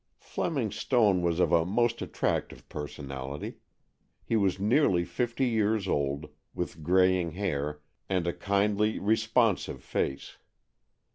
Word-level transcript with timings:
Fleming 0.17 0.71
Stone 0.71 1.21
was 1.21 1.39
of 1.39 1.51
a 1.51 1.63
most 1.63 2.01
attractive 2.01 2.67
personality. 2.67 3.57
He 4.25 4.35
was 4.35 4.59
nearly 4.59 5.05
fifty 5.05 5.45
years 5.45 5.87
old, 5.87 6.27
with 6.55 6.81
graying 6.81 7.33
hair 7.33 7.81
and 8.09 8.25
a 8.25 8.33
kindly, 8.33 8.97
responsive 8.97 9.83
face. 9.83 10.39